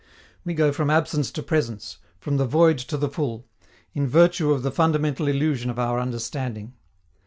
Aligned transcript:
We 0.43 0.55
go 0.55 0.71
from 0.71 0.89
absence 0.89 1.29
to 1.29 1.43
presence, 1.43 1.99
from 2.17 2.37
the 2.37 2.47
void 2.47 2.79
to 2.79 2.97
the 2.97 3.07
full, 3.07 3.45
in 3.93 4.07
virtue 4.07 4.51
of 4.51 4.63
the 4.63 4.71
fundamental 4.71 5.27
illusion 5.27 5.69
of 5.69 5.77
our 5.77 5.99
understanding. 5.99 6.73